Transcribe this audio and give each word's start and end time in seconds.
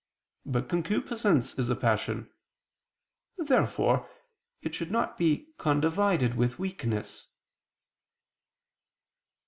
But 0.47 0.67
concupiscence 0.67 1.53
is 1.59 1.69
a 1.69 1.75
passion. 1.75 2.27
Therefore 3.37 4.09
it 4.63 4.73
should 4.73 4.89
not 4.89 5.15
be 5.15 5.53
condivided 5.59 6.33
with 6.35 6.57
weakness. 6.57 7.27